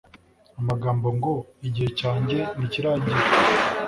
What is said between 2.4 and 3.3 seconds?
ntikiragera,”